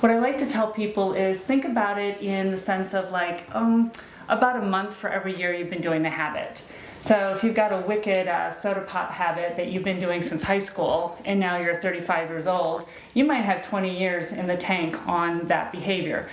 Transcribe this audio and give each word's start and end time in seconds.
What 0.00 0.12
I 0.12 0.20
like 0.20 0.38
to 0.38 0.46
tell 0.46 0.70
people 0.70 1.12
is 1.14 1.40
think 1.40 1.64
about 1.64 1.98
it 1.98 2.20
in 2.20 2.52
the 2.52 2.56
sense 2.56 2.94
of 2.94 3.10
like 3.10 3.52
um, 3.52 3.90
about 4.28 4.54
a 4.54 4.64
month 4.64 4.94
for 4.94 5.10
every 5.10 5.34
year 5.34 5.52
you've 5.52 5.70
been 5.70 5.82
doing 5.82 6.02
the 6.02 6.10
habit. 6.10 6.62
So 7.00 7.32
if 7.34 7.42
you've 7.42 7.56
got 7.56 7.72
a 7.72 7.80
wicked 7.80 8.28
uh, 8.28 8.52
soda 8.52 8.82
pop 8.82 9.10
habit 9.10 9.56
that 9.56 9.72
you've 9.72 9.82
been 9.82 9.98
doing 9.98 10.22
since 10.22 10.44
high 10.44 10.60
school 10.60 11.18
and 11.24 11.40
now 11.40 11.56
you're 11.56 11.80
35 11.80 12.30
years 12.30 12.46
old, 12.46 12.86
you 13.12 13.24
might 13.24 13.42
have 13.42 13.66
20 13.66 13.98
years 13.98 14.30
in 14.30 14.46
the 14.46 14.56
tank 14.56 15.08
on 15.08 15.48
that 15.48 15.72
behavior. 15.72 16.28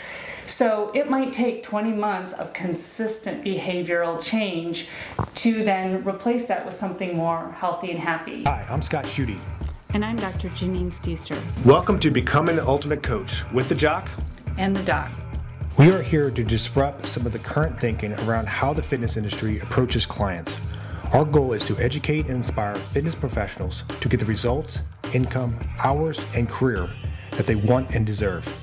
So 0.45 0.91
it 0.93 1.09
might 1.09 1.33
take 1.33 1.63
20 1.63 1.91
months 1.91 2.33
of 2.33 2.53
consistent 2.53 3.43
behavioral 3.43 4.23
change 4.23 4.89
to 5.35 5.63
then 5.63 6.03
replace 6.03 6.47
that 6.49 6.67
with 6.67 6.75
something 6.75 7.17
more 7.17 7.51
healthy 7.53 7.89
and 7.89 7.99
happy. 7.99 8.43
Hi, 8.43 8.63
I'm 8.69 8.83
Scott 8.83 9.05
Schutte. 9.05 9.39
And 9.95 10.03
I'm 10.03 10.17
Dr. 10.17 10.49
Janine 10.49 10.91
Stichter. 10.91 11.41
Welcome 11.63 12.01
to 12.01 12.11
Becoming 12.11 12.57
the 12.57 12.67
Ultimate 12.67 13.01
Coach 13.01 13.49
with 13.53 13.69
the 13.69 13.75
Jock 13.75 14.09
and 14.57 14.75
the 14.75 14.83
Doc. 14.83 15.09
We 15.79 15.89
are 15.89 16.01
here 16.01 16.29
to 16.29 16.43
disrupt 16.43 17.05
some 17.05 17.25
of 17.25 17.31
the 17.31 17.39
current 17.39 17.79
thinking 17.79 18.11
around 18.27 18.49
how 18.49 18.73
the 18.73 18.83
fitness 18.83 19.15
industry 19.15 19.59
approaches 19.59 20.05
clients. 20.05 20.57
Our 21.13 21.23
goal 21.23 21.53
is 21.53 21.63
to 21.63 21.77
educate 21.77 22.25
and 22.25 22.35
inspire 22.35 22.75
fitness 22.75 23.15
professionals 23.15 23.85
to 24.01 24.09
get 24.09 24.19
the 24.19 24.25
results, 24.25 24.79
income, 25.13 25.57
hours, 25.79 26.25
and 26.33 26.49
career 26.49 26.89
that 27.31 27.45
they 27.45 27.55
want 27.55 27.95
and 27.95 28.05
deserve. 28.05 28.53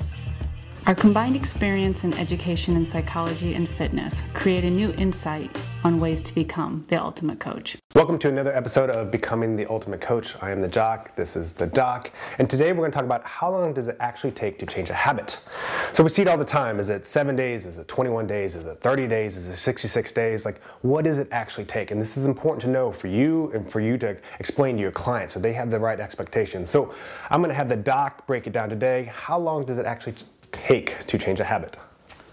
Our 0.84 0.96
combined 0.96 1.36
experience 1.36 2.02
in 2.02 2.12
education 2.14 2.74
in 2.74 2.84
psychology 2.84 3.54
and 3.54 3.68
fitness 3.68 4.24
create 4.34 4.64
a 4.64 4.70
new 4.70 4.90
insight 4.94 5.56
on 5.84 6.00
ways 6.00 6.24
to 6.24 6.34
become 6.34 6.82
the 6.88 7.00
ultimate 7.00 7.38
coach. 7.38 7.76
Welcome 7.94 8.18
to 8.18 8.28
another 8.28 8.52
episode 8.52 8.90
of 8.90 9.12
Becoming 9.12 9.54
the 9.54 9.64
Ultimate 9.70 10.00
Coach. 10.00 10.34
I 10.42 10.50
am 10.50 10.60
the 10.60 10.66
Jock, 10.66 11.14
this 11.14 11.36
is 11.36 11.52
the 11.52 11.68
Doc, 11.68 12.10
and 12.38 12.50
today 12.50 12.72
we're 12.72 12.78
going 12.78 12.90
to 12.90 12.96
talk 12.96 13.04
about 13.04 13.24
how 13.24 13.52
long 13.52 13.72
does 13.72 13.86
it 13.86 13.96
actually 14.00 14.32
take 14.32 14.58
to 14.58 14.66
change 14.66 14.90
a 14.90 14.94
habit. 14.94 15.38
So 15.92 16.02
we 16.02 16.10
see 16.10 16.22
it 16.22 16.28
all 16.28 16.36
the 16.36 16.44
time. 16.44 16.80
Is 16.80 16.90
it 16.90 17.06
7 17.06 17.36
days, 17.36 17.64
is 17.64 17.78
it 17.78 17.86
21 17.86 18.26
days, 18.26 18.56
is 18.56 18.66
it 18.66 18.80
30 18.80 19.06
days, 19.06 19.36
is 19.36 19.46
it 19.46 19.56
66 19.58 20.10
days? 20.10 20.44
Like 20.44 20.60
what 20.80 21.04
does 21.04 21.18
it 21.18 21.28
actually 21.30 21.66
take? 21.66 21.92
And 21.92 22.02
this 22.02 22.16
is 22.16 22.24
important 22.24 22.60
to 22.62 22.68
know 22.68 22.90
for 22.90 23.06
you 23.06 23.52
and 23.54 23.70
for 23.70 23.78
you 23.78 23.96
to 23.98 24.16
explain 24.40 24.74
to 24.76 24.82
your 24.82 24.90
clients 24.90 25.34
so 25.34 25.38
they 25.38 25.52
have 25.52 25.70
the 25.70 25.78
right 25.78 26.00
expectations. 26.00 26.70
So 26.70 26.92
I'm 27.30 27.40
going 27.40 27.50
to 27.50 27.54
have 27.54 27.68
the 27.68 27.76
Doc 27.76 28.26
break 28.26 28.48
it 28.48 28.52
down 28.52 28.68
today. 28.68 29.12
How 29.14 29.38
long 29.38 29.64
does 29.64 29.78
it 29.78 29.86
actually 29.86 30.16
take 30.52 31.06
to 31.06 31.18
change 31.18 31.40
a 31.40 31.44
habit? 31.44 31.76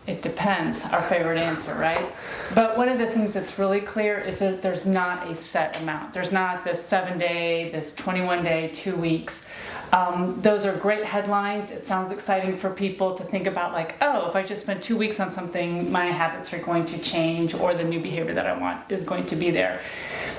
It 0.08 0.24
depends, 0.24 0.86
our 0.86 1.04
favorite 1.04 1.38
answer, 1.38 1.76
right? 1.76 2.12
But 2.56 2.78
one 2.78 2.90
of 2.90 2.98
the 2.98 3.06
things 3.06 3.34
that's 3.34 3.60
really 3.60 3.80
clear 3.80 4.20
is 4.20 4.40
that 4.40 4.64
there's 4.64 4.88
not 4.88 5.30
a 5.30 5.36
set 5.36 5.80
amount. 5.80 6.14
There's 6.14 6.32
not 6.32 6.64
this 6.64 6.84
seven 6.84 7.20
day, 7.20 7.70
this 7.70 7.96
21 7.96 8.44
day, 8.44 8.72
two 8.74 8.96
weeks. 8.96 9.46
Um, 9.94 10.40
those 10.42 10.66
are 10.66 10.76
great 10.76 11.06
headlines. 11.06 11.70
It 11.70 11.86
sounds 11.86 12.12
exciting 12.12 12.58
for 12.58 12.72
people 12.72 13.16
to 13.16 13.24
think 13.24 13.46
about, 13.46 13.74
like, 13.74 13.96
oh, 14.02 14.28
if 14.28 14.36
I 14.36 14.44
just 14.44 14.64
spend 14.64 14.82
two 14.82 14.98
weeks 14.98 15.20
on 15.20 15.32
something, 15.32 15.92
my 15.92 16.06
habits 16.06 16.54
are 16.54 16.60
going 16.60 16.86
to 16.88 16.98
change, 17.00 17.54
or 17.54 17.74
the 17.74 17.84
new 17.84 18.00
behavior 18.00 18.34
that 18.34 18.48
I 18.48 18.58
want 18.58 18.92
is 18.92 19.04
going 19.04 19.26
to 19.28 19.36
be 19.36 19.52
there. 19.52 19.82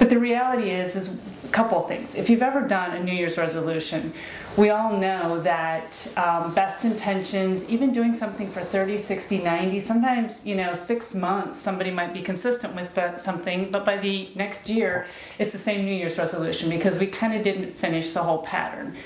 But 0.00 0.08
the 0.08 0.18
reality 0.18 0.70
is, 0.70 0.96
is 0.96 1.20
a 1.44 1.48
couple 1.48 1.78
things. 1.82 2.14
If 2.14 2.30
you've 2.30 2.42
ever 2.42 2.66
done 2.66 2.96
a 2.96 3.04
New 3.04 3.12
Year's 3.12 3.36
resolution, 3.36 4.14
we 4.56 4.70
all 4.70 4.96
know 4.96 5.38
that 5.42 6.10
um, 6.16 6.54
best 6.54 6.86
intentions, 6.86 7.68
even 7.68 7.92
doing 7.92 8.14
something 8.14 8.50
for 8.50 8.62
30, 8.62 8.96
60, 8.96 9.42
90, 9.42 9.78
sometimes, 9.78 10.46
you 10.46 10.54
know, 10.54 10.72
six 10.72 11.14
months, 11.14 11.60
somebody 11.60 11.90
might 11.90 12.14
be 12.14 12.22
consistent 12.22 12.74
with 12.74 13.20
something, 13.20 13.70
but 13.70 13.84
by 13.84 13.98
the 13.98 14.30
next 14.34 14.70
year, 14.70 15.06
it's 15.38 15.52
the 15.52 15.58
same 15.58 15.84
New 15.84 15.94
Year's 15.94 16.16
resolution 16.16 16.70
because 16.70 16.98
we 16.98 17.06
kind 17.06 17.34
of 17.34 17.42
didn't 17.42 17.70
finish 17.70 18.14
the 18.14 18.22
whole 18.22 18.38
pattern. 18.38 18.96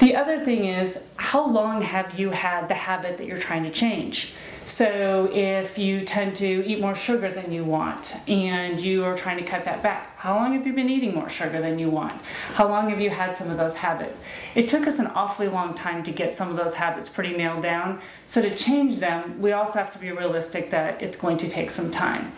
The 0.00 0.16
other 0.16 0.44
thing 0.44 0.64
is, 0.64 1.06
how 1.18 1.46
long 1.46 1.82
have 1.82 2.18
you 2.18 2.30
had 2.30 2.68
the 2.68 2.74
habit 2.74 3.16
that 3.18 3.28
you're 3.28 3.38
trying 3.38 3.62
to 3.62 3.70
change? 3.70 4.34
So, 4.66 5.30
if 5.32 5.78
you 5.78 6.04
tend 6.04 6.34
to 6.36 6.66
eat 6.66 6.80
more 6.80 6.96
sugar 6.96 7.30
than 7.30 7.52
you 7.52 7.62
want 7.62 8.16
and 8.28 8.80
you 8.80 9.04
are 9.04 9.16
trying 9.16 9.36
to 9.36 9.44
cut 9.44 9.64
that 9.64 9.80
back, 9.80 10.18
how 10.18 10.34
long 10.34 10.54
have 10.54 10.66
you 10.66 10.72
been 10.72 10.90
eating 10.90 11.14
more 11.14 11.28
sugar 11.28 11.60
than 11.60 11.78
you 11.78 11.88
want? 11.88 12.20
How 12.54 12.66
long 12.66 12.90
have 12.90 13.00
you 13.00 13.10
had 13.10 13.36
some 13.36 13.48
of 13.48 13.58
those 13.58 13.76
habits? 13.76 14.20
It 14.56 14.68
took 14.68 14.88
us 14.88 14.98
an 14.98 15.06
awfully 15.06 15.46
long 15.46 15.74
time 15.74 16.02
to 16.02 16.10
get 16.10 16.34
some 16.34 16.50
of 16.50 16.56
those 16.56 16.74
habits 16.74 17.08
pretty 17.08 17.36
nailed 17.36 17.62
down. 17.62 18.00
So, 18.26 18.42
to 18.42 18.56
change 18.56 18.98
them, 18.98 19.40
we 19.40 19.52
also 19.52 19.78
have 19.78 19.92
to 19.92 20.00
be 20.00 20.10
realistic 20.10 20.70
that 20.70 21.00
it's 21.00 21.16
going 21.16 21.38
to 21.38 21.48
take 21.48 21.70
some 21.70 21.92
time. 21.92 22.32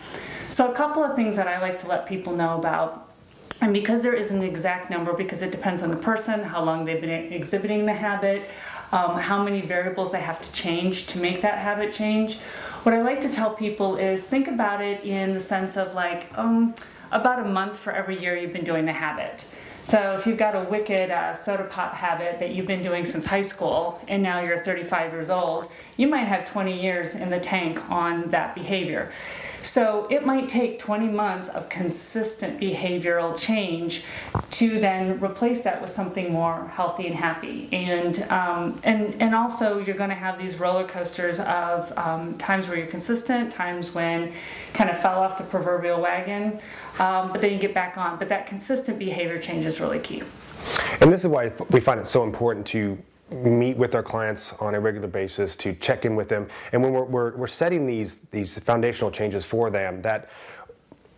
So, 0.51 0.71
a 0.71 0.75
couple 0.75 1.03
of 1.03 1.15
things 1.15 1.35
that 1.35 1.47
I 1.47 1.59
like 1.59 1.79
to 1.79 1.87
let 1.87 2.05
people 2.05 2.35
know 2.35 2.59
about 2.59 3.09
and 3.61 3.73
because 3.73 4.03
there 4.03 4.13
isn't 4.13 4.37
an 4.37 4.43
exact 4.43 4.89
number, 4.89 5.11
because 5.13 5.41
it 5.41 5.51
depends 5.51 5.83
on 5.83 5.89
the 5.89 5.97
person, 5.97 6.43
how 6.43 6.63
long 6.63 6.85
they've 6.85 7.01
been 7.01 7.33
exhibiting 7.33 7.85
the 7.85 7.93
habit, 7.93 8.49
um, 8.91 9.17
how 9.17 9.43
many 9.43 9.61
variables 9.61 10.13
I 10.13 10.19
have 10.19 10.41
to 10.41 10.51
change 10.51 11.07
to 11.07 11.19
make 11.19 11.41
that 11.41 11.59
habit 11.59 11.93
change, 11.93 12.37
what 12.83 12.93
I 12.93 13.01
like 13.01 13.21
to 13.21 13.29
tell 13.29 13.53
people 13.53 13.97
is 13.97 14.23
think 14.23 14.47
about 14.47 14.81
it 14.81 15.03
in 15.03 15.33
the 15.33 15.39
sense 15.39 15.75
of 15.75 15.93
like 15.93 16.25
um, 16.37 16.73
about 17.11 17.39
a 17.39 17.47
month 17.47 17.77
for 17.77 17.91
every 17.91 18.17
year 18.17 18.37
you've 18.37 18.53
been 18.53 18.63
doing 18.63 18.85
the 18.85 18.93
habit. 18.93 19.43
So 19.83 20.15
if 20.17 20.27
you've 20.27 20.37
got 20.37 20.55
a 20.55 20.69
wicked 20.69 21.09
uh, 21.09 21.35
soda 21.35 21.63
pop 21.63 21.93
habit 21.93 22.39
that 22.39 22.51
you've 22.51 22.67
been 22.67 22.83
doing 22.83 23.05
since 23.05 23.25
high 23.25 23.41
school 23.41 23.99
and 24.07 24.21
now 24.21 24.41
you're 24.41 24.63
35 24.63 25.13
years 25.13 25.29
old, 25.29 25.71
you 25.97 26.07
might 26.07 26.25
have 26.25 26.49
20 26.49 26.79
years 26.79 27.15
in 27.15 27.29
the 27.29 27.39
tank 27.39 27.89
on 27.89 28.29
that 28.29 28.53
behavior. 28.55 29.11
So 29.63 30.07
it 30.09 30.25
might 30.25 30.49
take 30.49 30.79
20 30.79 31.07
months 31.07 31.49
of 31.49 31.69
consistent 31.69 32.59
behavioral 32.59 33.37
change 33.37 34.05
to 34.51 34.79
then 34.79 35.19
replace 35.19 35.63
that 35.63 35.81
with 35.81 35.89
something 35.89 36.31
more 36.31 36.67
healthy 36.67 37.07
and 37.07 37.15
happy. 37.15 37.69
And 37.71 38.21
um, 38.23 38.79
and 38.83 39.15
and 39.21 39.35
also 39.35 39.79
you're 39.79 39.95
going 39.95 40.09
to 40.09 40.15
have 40.15 40.37
these 40.37 40.59
roller 40.59 40.87
coasters 40.87 41.39
of 41.39 41.95
um, 41.97 42.37
times 42.37 42.67
where 42.67 42.77
you're 42.77 42.87
consistent, 42.87 43.51
times 43.51 43.93
when 43.93 44.33
kind 44.73 44.89
of 44.89 44.99
fell 45.01 45.21
off 45.21 45.37
the 45.37 45.43
proverbial 45.43 46.01
wagon, 46.01 46.59
um, 46.99 47.31
but 47.31 47.41
then 47.41 47.53
you 47.53 47.59
get 47.59 47.73
back 47.73 47.97
on. 47.97 48.17
But 48.17 48.29
that 48.29 48.47
consistent 48.47 48.99
behavior 48.99 49.39
change 49.39 49.65
is 49.65 49.79
really 49.79 49.99
key. 49.99 50.23
And 51.01 51.11
this 51.11 51.23
is 51.23 51.27
why 51.27 51.51
we 51.69 51.79
find 51.79 51.99
it 51.99 52.05
so 52.05 52.23
important 52.23 52.65
to 52.67 52.97
meet 53.31 53.77
with 53.77 53.95
our 53.95 54.03
clients 54.03 54.53
on 54.59 54.75
a 54.75 54.79
regular 54.79 55.07
basis 55.07 55.55
to 55.57 55.73
check 55.73 56.05
in 56.05 56.15
with 56.15 56.29
them. 56.29 56.47
And 56.71 56.81
when 56.81 56.91
we're, 56.93 57.03
we're, 57.03 57.35
we're 57.35 57.47
setting 57.47 57.85
these, 57.85 58.17
these 58.31 58.57
foundational 58.59 59.11
changes 59.11 59.45
for 59.45 59.69
them, 59.69 60.01
that 60.01 60.29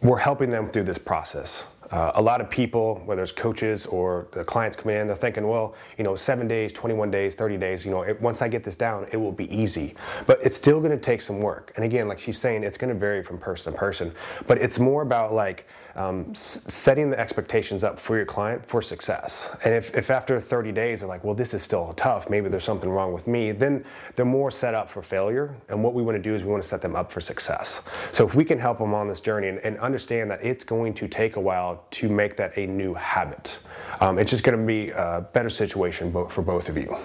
we're 0.01 0.17
helping 0.17 0.49
them 0.49 0.67
through 0.67 0.83
this 0.83 0.97
process. 0.97 1.66
Uh, 1.91 2.13
a 2.16 2.22
lot 2.22 2.39
of 2.39 2.49
people, 2.49 3.01
whether 3.05 3.22
it's 3.22 3.33
coaches 3.33 3.85
or 3.85 4.27
the 4.31 4.45
clients 4.45 4.77
coming 4.77 4.95
in, 4.95 5.07
they're 5.07 5.16
thinking, 5.16 5.45
well, 5.45 5.75
you 5.97 6.05
know, 6.05 6.16
seven 6.16 6.47
days, 6.47 6.72
21 6.72 7.11
days, 7.11 7.35
30 7.35 7.57
days, 7.57 7.85
you 7.85 7.91
know, 7.91 8.01
it, 8.01 8.19
once 8.22 8.41
I 8.41 8.47
get 8.47 8.63
this 8.63 8.78
down, 8.78 9.07
it 9.11 9.17
will 9.17 9.33
be 9.33 9.53
easy. 9.53 9.95
But 10.25 10.39
it's 10.41 10.55
still 10.55 10.79
going 10.79 10.91
to 10.91 10.97
take 10.97 11.22
some 11.22 11.41
work. 11.41 11.73
And 11.75 11.83
again, 11.83 12.07
like 12.07 12.17
she's 12.17 12.39
saying, 12.39 12.63
it's 12.63 12.78
going 12.78 12.93
to 12.93 12.99
vary 12.99 13.23
from 13.23 13.38
person 13.39 13.73
to 13.73 13.78
person. 13.78 14.13
But 14.47 14.59
it's 14.59 14.79
more 14.79 15.01
about 15.01 15.33
like 15.33 15.67
um, 15.96 16.34
setting 16.35 17.09
the 17.09 17.19
expectations 17.19 17.84
up 17.84 18.00
for 18.00 18.16
your 18.16 18.25
client 18.25 18.66
for 18.66 18.81
success. 18.81 19.56
And 19.63 19.74
if, 19.74 19.96
if 19.96 20.09
after 20.09 20.40
30 20.40 20.72
days 20.72 21.00
they're 21.00 21.09
like, 21.09 21.24
well, 21.24 21.35
this 21.35 21.53
is 21.53 21.63
still 21.63 21.91
tough, 21.94 22.29
maybe 22.29 22.50
there's 22.50 22.63
something 22.63 22.90
wrong 22.90 23.13
with 23.13 23.28
me, 23.28 23.52
then 23.52 23.84
they're 24.16 24.25
more 24.25 24.52
set 24.52 24.74
up 24.74 24.90
for 24.90 25.02
failure. 25.02 25.56
And 25.69 25.84
what 25.84 25.94
we 25.94 26.03
want 26.03 26.18
to 26.18 26.22
do 26.22 26.35
is 26.35 26.44
we 26.44 26.52
want 26.52 26.63
to 26.63 26.69
set 26.69 26.81
them 26.81 26.96
up 26.96 27.12
for 27.12 27.22
success. 27.22 27.81
So 28.12 28.25
if 28.25 28.35
we 28.35 28.46
can 28.46 28.59
help 28.59 28.79
them 28.79 28.94
on 28.94 29.07
this 29.07 29.22
journey 29.22 29.47
and, 29.47 29.59
and 29.59 29.78
understand 29.79 30.31
that 30.31 30.44
it's 30.44 30.63
going 30.63 30.94
to 30.96 31.07
take 31.07 31.35
a 31.35 31.41
while 31.41 31.84
to 31.91 32.09
make 32.09 32.38
that 32.38 32.58
a 32.58 32.66
new 32.66 32.94
habit, 32.94 33.59
um, 34.00 34.18
it's 34.18 34.31
just 34.31 34.44
going 34.44 34.58
to 34.58 34.66
be 34.66 34.90
a 34.91 35.25
better 35.34 35.50
situation 35.50 36.12
for 36.29 36.41
both 36.41 36.69
of 36.69 36.78
you. 36.78 36.97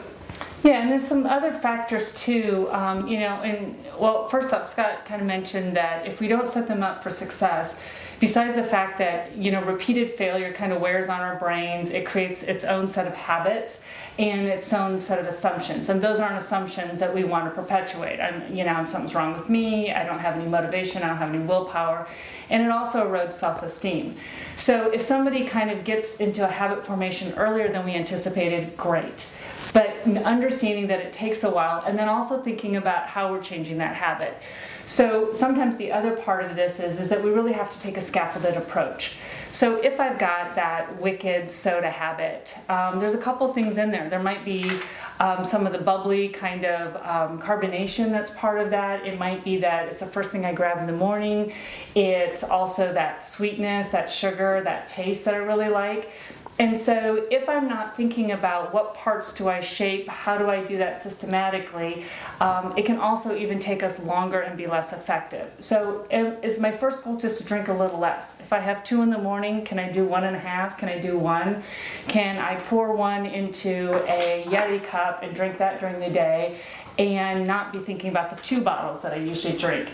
Yeah, 0.63 0.81
and 0.81 0.91
there's 0.91 1.07
some 1.07 1.27
other 1.27 1.53
factors 1.53 2.21
too. 2.21 2.69
Um, 2.73 3.07
you 3.07 3.21
know, 3.21 3.41
and 3.43 3.77
well, 3.99 4.29
first 4.29 4.53
up, 4.53 4.67
Scott 4.67 5.05
kind 5.05 5.21
of 5.21 5.27
mentioned 5.27 5.77
that 5.77 6.07
if 6.07 6.19
we 6.21 6.27
don't 6.27 6.49
set 6.49 6.67
them 6.67 6.83
up 6.83 7.05
for 7.05 7.11
success, 7.11 7.79
besides 8.21 8.57
the 8.57 8.63
fact 8.63 8.99
that 8.99 9.37
you 9.37 9.51
know 9.51 9.63
repeated 9.63 10.11
failure 10.15 10.53
kind 10.53 10.73
of 10.73 10.81
wears 10.81 11.09
on 11.09 11.21
our 11.21 11.37
brains 11.37 11.91
it 11.91 12.07
creates 12.07 12.43
its 12.43 12.65
own 12.65 12.89
set 12.89 13.07
of 13.07 13.15
habits 13.15 13.85
and 14.19 14.47
its 14.47 14.73
own 14.73 14.99
set 14.99 15.19
of 15.19 15.27
assumptions. 15.27 15.91
And 15.91 16.01
those 16.01 16.21
aren't 16.21 16.39
assumptions 16.39 17.01
that 17.01 17.15
we 17.15 17.25
want 17.25 17.45
to 17.45 17.51
perpetuate. 17.51 18.19
I'm 18.19 18.55
you 18.55 18.65
know 18.65 18.85
something's 18.85 19.15
wrong 19.15 19.35
with 19.35 19.51
me. 19.51 19.93
I 19.93 20.05
don't 20.05 20.19
have 20.19 20.37
any 20.37 20.49
motivation. 20.49 21.03
I 21.03 21.09
don't 21.09 21.19
have 21.19 21.35
any 21.35 21.45
willpower. 21.45 22.09
And 22.49 22.63
it 22.63 22.71
also 22.71 23.07
erodes 23.07 23.33
self-esteem. 23.33 24.17
So 24.57 24.91
if 24.91 25.03
somebody 25.03 25.45
kind 25.45 25.71
of 25.71 25.85
gets 25.85 26.19
into 26.19 26.45
a 26.45 26.51
habit 26.51 26.87
formation 26.87 27.35
earlier 27.35 27.71
than 27.71 27.85
we 27.85 27.93
anticipated 27.93 28.77
great. 28.77 29.31
But 29.75 29.95
understanding 30.25 30.87
that 30.87 31.01
it 31.01 31.13
takes 31.13 31.45
a 31.45 31.51
while 31.51 31.83
and 31.87 31.99
then 31.99 32.09
also 32.09 32.41
thinking 32.41 32.77
about 32.77 33.09
how 33.09 33.31
we're 33.31 33.43
changing 33.43 33.79
that 33.79 33.95
habit 33.95 34.39
so 34.87 35.33
sometimes 35.33 35.77
the 35.77 35.93
other 35.93 36.17
part 36.17 36.45
of 36.45 36.57
this 36.57 36.81
is, 36.81 37.01
is 37.01 37.09
that 37.09 37.23
we 37.23 37.31
really 37.31 37.53
have 37.53 37.73
to 37.73 37.81
take 37.81 37.97
a 37.97 38.01
scaffolded 38.01 38.57
approach. 38.57 39.17
So 39.51 39.77
if 39.77 40.01
I've 40.01 40.19
got 40.19 40.55
that 40.57 41.01
wicked 41.01 41.51
soda 41.51 41.91
habit, 41.91 42.55
um, 42.69 42.99
there's 42.99 43.15
a 43.15 43.19
couple 43.19 43.53
things 43.53 43.79
in 43.79 43.91
there. 43.91 44.09
There 44.09 44.23
might 44.23 44.45
be 44.45 44.71
um, 45.19 45.45
some 45.45 45.67
of 45.67 45.73
the 45.73 45.79
bubbly 45.79 46.29
kind 46.29 46.65
of 46.67 46.95
um, 46.97 47.41
carbonation 47.41 48.11
that's 48.11 48.31
part 48.33 48.59
of 48.59 48.71
that. 48.71 49.07
It 49.07 49.19
might 49.19 49.45
be 49.45 49.57
that 49.59 49.87
it's 49.87 50.01
the 50.01 50.07
first 50.07 50.31
thing 50.31 50.45
I 50.45 50.53
grab 50.53 50.79
in 50.79 50.87
the 50.87 50.93
morning. 50.93 51.53
It's 51.95 52.45
also 52.45 52.93
that 52.93 53.25
sweetness, 53.25 53.93
that 53.93 54.11
sugar, 54.11 54.61
that 54.65 54.89
taste 54.89 55.25
that 55.25 55.35
I 55.35 55.39
really 55.39 55.69
like. 55.69 56.11
And 56.59 56.79
so, 56.79 57.27
if 57.31 57.51
I'm 57.51 57.69
not 57.69 57.97
thinking 57.97 58.33
about 58.33 58.73
what 58.73 58.95
parts 58.95 59.35
do 59.35 59.47
I 59.49 59.61
shape, 59.61 60.09
how 60.09 60.39
do 60.39 60.49
I 60.49 60.65
do 60.65 60.79
that 60.79 61.01
systematically, 61.01 62.05
um, 62.41 62.73
it 62.79 62.87
can 62.87 62.99
also 62.99 63.37
even 63.37 63.59
take 63.59 63.83
us 63.83 64.03
longer 64.03 64.41
and 64.41 64.57
be 64.57 64.67
less 64.67 64.95
effective. 64.95 65.53
So, 65.59 66.07
is 66.11 66.59
my 66.59 66.73
first 66.73 67.05
goal 67.05 67.19
just 67.19 67.43
to 67.43 67.47
drink 67.47 67.69
a 67.69 67.75
little 67.75 67.99
less? 67.99 68.41
If 68.41 68.55
I 68.55 68.61
have 68.61 68.83
two 68.85 69.03
in 69.03 69.11
the 69.11 69.19
morning, 69.19 69.65
can 69.67 69.79
I 69.79 69.93
do 69.93 70.05
one 70.07 70.25
and 70.25 70.35
a 70.35 70.39
half? 70.39 70.79
Can 70.79 70.89
I 70.89 70.99
do 70.99 71.19
one? 71.19 71.63
Can 72.09 72.39
I 72.39 72.55
pour 72.55 72.95
one 72.95 73.27
into 73.27 74.03
a 74.07 74.45
Yeti 74.45 74.83
cup 74.83 75.23
and 75.23 75.37
drink 75.37 75.59
that 75.59 75.79
during 75.79 76.01
the 76.01 76.11
day? 76.11 76.59
And 76.99 77.47
not 77.47 77.73
be 77.73 77.79
thinking 77.79 78.11
about 78.11 78.35
the 78.35 78.43
two 78.43 78.61
bottles 78.63 79.03
that 79.03 79.13
I 79.13 79.17
usually 79.17 79.57
drink. 79.57 79.89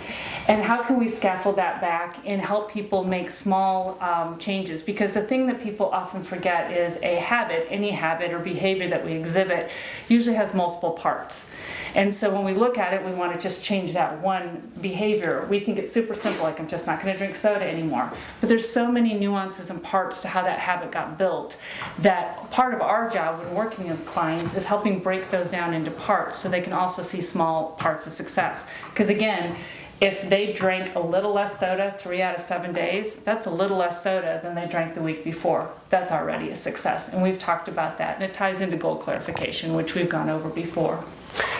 And 0.48 0.62
how 0.62 0.82
can 0.82 0.98
we 0.98 1.08
scaffold 1.08 1.56
that 1.56 1.80
back 1.80 2.18
and 2.24 2.40
help 2.40 2.70
people 2.70 3.04
make 3.04 3.30
small 3.30 3.98
um, 4.00 4.38
changes? 4.38 4.82
Because 4.82 5.12
the 5.12 5.22
thing 5.22 5.46
that 5.46 5.60
people 5.62 5.86
often 5.86 6.22
forget 6.22 6.70
is 6.72 6.96
a 7.02 7.16
habit, 7.16 7.66
any 7.70 7.90
habit 7.90 8.32
or 8.32 8.38
behavior 8.38 8.88
that 8.88 9.04
we 9.04 9.12
exhibit, 9.12 9.70
usually 10.08 10.36
has 10.36 10.54
multiple 10.54 10.92
parts. 10.92 11.48
And 11.94 12.14
so 12.14 12.32
when 12.32 12.44
we 12.44 12.54
look 12.54 12.78
at 12.78 12.94
it, 12.94 13.04
we 13.04 13.12
want 13.12 13.34
to 13.34 13.40
just 13.40 13.64
change 13.64 13.92
that 13.92 14.20
one 14.20 14.72
behavior. 14.80 15.46
We 15.50 15.60
think 15.60 15.78
it's 15.78 15.92
super 15.92 16.14
simple, 16.14 16.44
like 16.44 16.58
I'm 16.58 16.68
just 16.68 16.86
not 16.86 17.02
going 17.02 17.12
to 17.12 17.18
drink 17.18 17.34
soda 17.34 17.66
anymore. 17.66 18.10
But 18.40 18.48
there's 18.48 18.68
so 18.68 18.90
many 18.90 19.14
nuances 19.14 19.68
and 19.68 19.82
parts 19.82 20.22
to 20.22 20.28
how 20.28 20.42
that 20.42 20.58
habit 20.58 20.90
got 20.90 21.18
built 21.18 21.60
that 21.98 22.50
part 22.50 22.74
of 22.74 22.80
our 22.80 23.10
job 23.10 23.40
when 23.40 23.54
working 23.54 23.88
with 23.88 24.06
clients 24.06 24.54
is 24.54 24.64
helping 24.64 25.00
break 25.00 25.30
those 25.30 25.50
down 25.50 25.74
into 25.74 25.90
parts 25.90 26.38
so 26.38 26.48
they 26.48 26.62
can 26.62 26.72
also 26.72 27.02
see 27.02 27.20
small 27.20 27.72
parts 27.72 28.06
of 28.06 28.12
success. 28.12 28.66
Because 28.90 29.08
again, 29.08 29.56
if 30.00 30.28
they 30.28 30.52
drank 30.52 30.96
a 30.96 31.00
little 31.00 31.32
less 31.32 31.60
soda 31.60 31.94
three 31.96 32.22
out 32.22 32.34
of 32.34 32.40
seven 32.40 32.72
days, 32.72 33.16
that's 33.16 33.46
a 33.46 33.50
little 33.50 33.76
less 33.76 34.02
soda 34.02 34.40
than 34.42 34.56
they 34.56 34.66
drank 34.66 34.94
the 34.94 35.02
week 35.02 35.22
before. 35.22 35.72
That's 35.90 36.10
already 36.10 36.48
a 36.48 36.56
success. 36.56 37.12
And 37.12 37.22
we've 37.22 37.38
talked 37.38 37.68
about 37.68 37.98
that. 37.98 38.16
And 38.16 38.24
it 38.24 38.34
ties 38.34 38.60
into 38.60 38.76
goal 38.76 38.96
clarification, 38.96 39.74
which 39.74 39.94
we've 39.94 40.08
gone 40.08 40.28
over 40.28 40.48
before. 40.48 41.04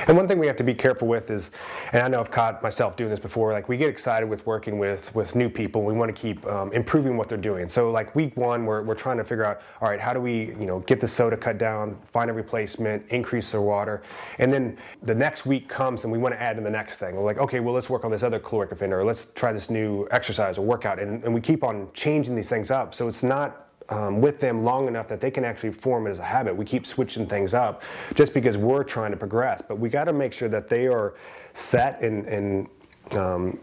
And 0.09 0.17
one 0.17 0.27
thing 0.27 0.39
we 0.39 0.47
have 0.47 0.57
to 0.57 0.65
be 0.65 0.75
careful 0.75 1.07
with 1.07 1.31
is, 1.31 1.51
and 1.93 2.03
I 2.03 2.09
know 2.09 2.21
I've 2.21 2.31
caught 2.31 2.63
myself 2.63 2.97
doing 2.97 3.11
this 3.11 3.19
before, 3.19 3.53
like 3.53 3.69
we 3.69 3.77
get 3.77 3.89
excited 3.89 4.29
with 4.29 4.45
working 4.47 4.79
with, 4.79 5.15
with 5.15 5.35
new 5.35 5.49
people. 5.49 5.85
We 5.85 5.95
want 5.95 6.15
to 6.15 6.21
keep 6.21 6.45
um, 6.47 6.73
improving 6.73 7.17
what 7.17 7.29
they're 7.29 7.39
doing. 7.39 7.69
So 7.69 7.91
like 7.91 8.15
week 8.15 8.37
one, 8.37 8.67
we're, 8.67 8.83
we're 8.83 8.95
trying 8.95 9.19
to 9.19 9.25
figure 9.25 9.45
out, 9.45 9.61
all 9.81 9.89
right, 9.89 10.01
how 10.01 10.13
do 10.13 10.21
we, 10.21 10.47
you 10.47 10.67
know, 10.67 10.81
get 10.81 11.01
the 11.01 11.09
soda 11.09 11.37
cut 11.37 11.59
down, 11.59 11.97
find 12.11 12.31
a 12.31 12.33
replacement, 12.33 13.07
increase 13.09 13.51
their 13.51 13.63
water. 13.63 14.03
And 14.39 14.53
then 14.53 14.77
the 15.03 15.15
next 15.15 15.47
week 15.47 15.69
comes 15.69 16.05
and 16.05 16.13
we 16.13 16.19
want 16.19 16.35
to 16.35 16.41
add 16.41 16.59
in 16.59 16.65
the 16.65 16.71
next 16.71 16.97
thing. 16.97 17.15
We're 17.17 17.23
like, 17.25 17.39
okay, 17.39 17.61
well, 17.61 17.75
let's 17.75 17.89
work 17.89 18.05
on 18.05 18.11
this 18.11 18.23
other 18.23 18.39
caloric 18.39 18.73
offender, 18.73 19.01
or 19.01 19.05
let's 19.05 19.27
try 19.35 19.53
this 19.53 19.71
new 19.71 20.09
exercise 20.11 20.59
or 20.59 20.63
workout. 20.63 20.99
And, 20.99 21.23
and 21.25 21.33
we 21.33 21.41
keep 21.41 21.63
on 21.63 21.89
changing 21.95 22.35
these 22.35 22.49
things 22.49 22.71
up. 22.71 22.95
So 22.95 23.09
it's 23.09 23.23
not 23.23 23.69
um, 23.93 24.21
with 24.21 24.41
them 24.41 24.65
long 24.65 24.89
enough 24.89 25.07
that 25.09 25.21
they 25.21 25.31
can 25.31 25.45
actually 25.45 25.73
form 25.73 26.07
it 26.07 26.11
as 26.11 26.19
a 26.19 26.25
habit. 26.25 26.57
We 26.57 26.65
keep 26.65 26.87
switching 26.87 27.27
things 27.27 27.53
up 27.53 27.83
just 28.15 28.33
because 28.33 28.57
we're 28.57 28.85
trying 28.85 29.11
to 29.11 29.17
progress, 29.17 29.63
but 29.67 29.79
we 29.79 29.89
got 29.89 30.05
to 30.05 30.13
make 30.13 30.33
sure 30.33 30.49
that 30.49 30.69
they 30.69 30.87
are 30.87 31.15
set 31.53 32.01
and, 32.01 32.27
and 32.27 32.69
um, 33.17 33.59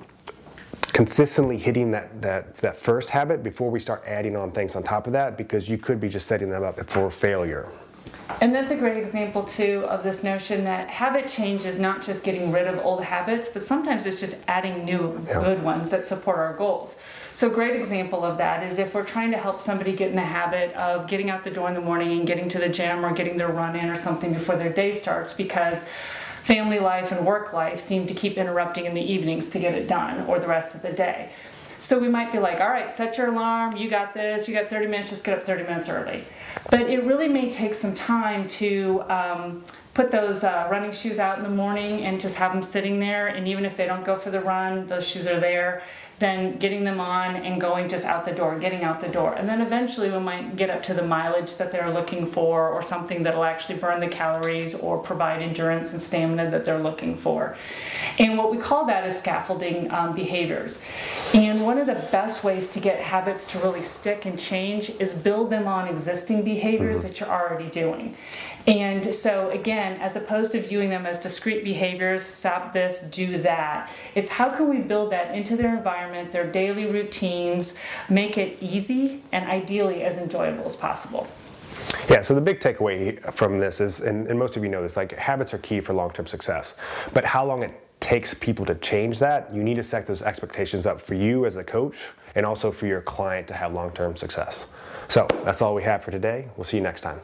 consistently 0.93 1.57
hitting 1.57 1.89
that, 1.91 2.21
that, 2.21 2.55
that 2.57 2.77
first 2.77 3.09
habit 3.09 3.41
before 3.41 3.71
we 3.71 3.79
start 3.79 4.03
adding 4.05 4.35
on 4.35 4.51
things 4.51 4.75
on 4.75 4.83
top 4.83 5.07
of 5.07 5.13
that 5.13 5.35
because 5.35 5.67
you 5.67 5.77
could 5.77 5.99
be 5.99 6.09
just 6.09 6.27
setting 6.27 6.49
them 6.49 6.63
up 6.63 6.79
for 6.89 7.09
failure. 7.09 7.67
And 8.41 8.53
that's 8.53 8.71
a 8.71 8.75
great 8.75 8.97
example, 8.97 9.43
too, 9.43 9.85
of 9.89 10.03
this 10.03 10.23
notion 10.23 10.63
that 10.65 10.87
habit 10.87 11.27
change 11.29 11.65
is 11.65 11.79
not 11.79 12.03
just 12.03 12.23
getting 12.23 12.51
rid 12.51 12.67
of 12.67 12.77
old 12.85 13.03
habits, 13.03 13.49
but 13.49 13.63
sometimes 13.63 14.05
it's 14.05 14.19
just 14.19 14.43
adding 14.47 14.85
new 14.85 15.19
yeah. 15.25 15.41
good 15.41 15.63
ones 15.63 15.89
that 15.89 16.05
support 16.05 16.37
our 16.37 16.55
goals. 16.55 16.99
So, 17.39 17.49
a 17.49 17.53
great 17.53 17.73
example 17.73 18.25
of 18.25 18.37
that 18.39 18.63
is 18.63 18.79
if 18.79 18.93
we're 18.93 19.05
trying 19.05 19.31
to 19.31 19.37
help 19.37 19.61
somebody 19.61 19.95
get 19.95 20.09
in 20.09 20.17
the 20.17 20.21
habit 20.21 20.75
of 20.75 21.07
getting 21.07 21.29
out 21.29 21.45
the 21.45 21.49
door 21.49 21.69
in 21.69 21.73
the 21.73 21.79
morning 21.79 22.11
and 22.11 22.27
getting 22.27 22.49
to 22.49 22.59
the 22.59 22.67
gym 22.67 23.05
or 23.05 23.13
getting 23.13 23.37
their 23.37 23.47
run 23.47 23.77
in 23.77 23.89
or 23.89 23.95
something 23.95 24.33
before 24.33 24.57
their 24.57 24.73
day 24.73 24.91
starts 24.91 25.31
because 25.31 25.85
family 26.43 26.79
life 26.79 27.13
and 27.13 27.25
work 27.25 27.53
life 27.53 27.79
seem 27.79 28.05
to 28.07 28.13
keep 28.13 28.37
interrupting 28.37 28.83
in 28.83 28.93
the 28.93 29.01
evenings 29.01 29.51
to 29.51 29.59
get 29.59 29.73
it 29.73 29.87
done 29.87 30.27
or 30.27 30.37
the 30.37 30.47
rest 30.49 30.75
of 30.75 30.81
the 30.81 30.91
day. 30.91 31.29
So 31.81 31.97
we 31.97 32.07
might 32.07 32.31
be 32.31 32.39
like, 32.39 32.59
all 32.59 32.69
right, 32.69 32.91
set 32.91 33.17
your 33.17 33.27
alarm, 33.27 33.77
you 33.77 33.89
got 33.89 34.13
this, 34.13 34.47
you 34.47 34.53
got 34.53 34.69
30 34.69 34.87
minutes, 34.87 35.09
just 35.09 35.23
get 35.23 35.37
up 35.37 35.45
30 35.45 35.63
minutes 35.63 35.89
early. 35.89 36.23
But 36.69 36.81
it 36.81 37.03
really 37.03 37.27
may 37.27 37.51
take 37.51 37.73
some 37.73 37.95
time 37.95 38.47
to 38.49 39.03
um, 39.09 39.63
put 39.93 40.11
those 40.11 40.43
uh, 40.43 40.67
running 40.69 40.91
shoes 40.91 41.19
out 41.19 41.37
in 41.37 41.43
the 41.43 41.49
morning 41.49 42.01
and 42.01 42.19
just 42.19 42.35
have 42.35 42.51
them 42.51 42.61
sitting 42.61 42.99
there. 42.99 43.27
And 43.27 43.47
even 43.47 43.65
if 43.65 43.77
they 43.77 43.85
don't 43.85 44.03
go 44.03 44.17
for 44.17 44.29
the 44.29 44.41
run, 44.41 44.87
those 44.87 45.07
shoes 45.07 45.25
are 45.25 45.39
there 45.39 45.81
then 46.19 46.57
getting 46.57 46.83
them 46.83 46.99
on 46.99 47.37
and 47.37 47.59
going 47.59 47.87
just 47.87 48.05
out 48.05 48.25
the 48.25 48.31
door, 48.31 48.59
getting 48.59 48.83
out 48.83 48.99
the 48.99 49.07
door. 49.07 49.33
And 49.33 49.47
then 49.47 49.61
eventually 49.61 50.11
we 50.11 50.19
might 50.19 50.57
get 50.57 50.69
up 50.69 50.83
to 50.83 50.93
the 50.93 51.01
mileage 51.01 51.55
that 51.55 51.71
they're 51.71 51.91
looking 51.91 52.27
for 52.27 52.69
or 52.69 52.83
something 52.83 53.23
that'll 53.23 53.45
actually 53.45 53.79
burn 53.79 54.01
the 54.01 54.07
calories 54.07 54.75
or 54.75 54.97
provide 54.99 55.41
endurance 55.41 55.93
and 55.93 56.01
stamina 56.01 56.51
that 56.51 56.65
they're 56.65 56.79
looking 56.79 57.15
for. 57.15 57.55
And 58.19 58.37
what 58.37 58.51
we 58.51 58.57
call 58.57 58.85
that 58.87 59.07
is 59.07 59.17
scaffolding 59.17 59.89
um, 59.91 60.13
behaviors. 60.13 60.85
And 61.33 61.63
one 61.63 61.77
of 61.77 61.85
the 61.85 62.07
best 62.11 62.43
ways 62.43 62.71
to 62.71 62.79
get 62.79 62.99
habits 62.99 63.51
to 63.51 63.59
really 63.59 63.83
stick 63.83 64.25
and 64.25 64.39
change 64.39 64.89
is 64.99 65.13
build 65.13 65.51
them 65.51 65.67
on 65.67 65.87
existing 65.87 66.43
behaviors 66.43 66.99
mm-hmm. 66.99 67.07
that 67.07 67.19
you're 67.19 67.29
already 67.29 67.69
doing. 67.69 68.17
And 68.65 69.05
so, 69.05 69.49
again, 69.51 70.01
as 70.01 70.15
opposed 70.15 70.51
to 70.53 70.61
viewing 70.61 70.89
them 70.89 71.05
as 71.05 71.19
discrete 71.19 71.63
behaviors, 71.63 72.23
stop 72.23 72.73
this, 72.73 72.99
do 73.11 73.41
that, 73.43 73.91
it's 74.15 74.29
how 74.29 74.49
can 74.49 74.69
we 74.69 74.79
build 74.79 75.11
that 75.11 75.33
into 75.35 75.55
their 75.55 75.75
environment, 75.75 76.31
their 76.31 76.51
daily 76.51 76.87
routines, 76.87 77.75
make 78.09 78.37
it 78.37 78.57
easy 78.61 79.21
and 79.31 79.45
ideally 79.45 80.03
as 80.03 80.17
enjoyable 80.17 80.65
as 80.65 80.75
possible. 80.75 81.27
Yeah, 82.09 82.21
so 82.21 82.33
the 82.33 82.41
big 82.41 82.59
takeaway 82.59 83.33
from 83.33 83.59
this 83.59 83.79
is, 83.79 83.99
and, 83.99 84.27
and 84.27 84.37
most 84.37 84.57
of 84.57 84.63
you 84.63 84.69
know 84.69 84.81
this, 84.81 84.97
like 84.97 85.11
habits 85.13 85.53
are 85.53 85.59
key 85.59 85.79
for 85.79 85.93
long 85.93 86.11
term 86.11 86.25
success. 86.25 86.73
But 87.13 87.23
how 87.23 87.45
long 87.45 87.63
it 87.63 87.71
takes 87.99 88.33
people 88.33 88.65
to 88.65 88.75
change 88.75 89.19
that, 89.19 89.53
you 89.53 89.63
need 89.63 89.75
to 89.75 89.83
set 89.83 90.07
those 90.07 90.21
expectations 90.21 90.85
up 90.85 91.01
for 91.01 91.15
you 91.15 91.45
as 91.45 91.55
a 91.55 91.63
coach 91.63 91.95
and 92.35 92.45
also 92.45 92.71
for 92.71 92.87
your 92.87 93.01
client 93.01 93.47
to 93.47 93.53
have 93.53 93.73
long 93.73 93.91
term 93.91 94.15
success. 94.15 94.67
So 95.07 95.27
that's 95.43 95.61
all 95.61 95.75
we 95.75 95.83
have 95.83 96.03
for 96.03 96.11
today. 96.11 96.47
We'll 96.55 96.63
see 96.63 96.77
you 96.77 96.83
next 96.83 97.01
time. 97.01 97.19